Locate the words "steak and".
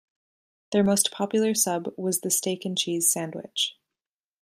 2.31-2.75